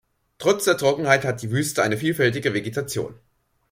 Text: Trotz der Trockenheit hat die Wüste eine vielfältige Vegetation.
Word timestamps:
Trotz 0.39 0.63
der 0.65 0.77
Trockenheit 0.79 1.25
hat 1.25 1.43
die 1.43 1.51
Wüste 1.51 1.83
eine 1.83 1.95
vielfältige 1.95 2.55
Vegetation. 2.55 3.13